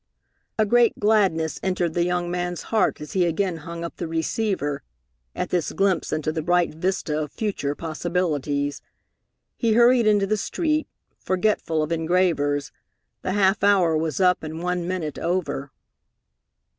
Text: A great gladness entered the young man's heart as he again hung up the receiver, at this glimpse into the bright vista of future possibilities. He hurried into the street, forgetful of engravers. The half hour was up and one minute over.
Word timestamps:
A 0.57 0.65
great 0.65 0.97
gladness 0.99 1.59
entered 1.61 1.93
the 1.93 2.03
young 2.03 2.31
man's 2.31 2.63
heart 2.73 2.99
as 3.01 3.13
he 3.13 3.23
again 3.27 3.57
hung 3.57 3.83
up 3.83 3.97
the 3.97 4.07
receiver, 4.07 4.81
at 5.35 5.51
this 5.51 5.73
glimpse 5.73 6.11
into 6.11 6.31
the 6.31 6.41
bright 6.41 6.73
vista 6.73 7.15
of 7.21 7.31
future 7.31 7.75
possibilities. 7.75 8.81
He 9.57 9.73
hurried 9.73 10.07
into 10.07 10.25
the 10.25 10.37
street, 10.37 10.87
forgetful 11.19 11.83
of 11.83 11.91
engravers. 11.91 12.71
The 13.21 13.33
half 13.33 13.63
hour 13.63 13.95
was 13.95 14.19
up 14.19 14.41
and 14.41 14.63
one 14.63 14.87
minute 14.87 15.19
over. 15.19 15.69